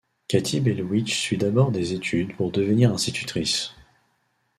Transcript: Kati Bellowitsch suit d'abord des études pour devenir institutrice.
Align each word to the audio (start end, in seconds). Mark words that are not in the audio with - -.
Kati 0.27 0.61
Bellowitsch 0.61 1.13
suit 1.13 1.37
d'abord 1.37 1.69
des 1.71 1.93
études 1.93 2.35
pour 2.35 2.49
devenir 2.51 2.91
institutrice. 2.91 3.75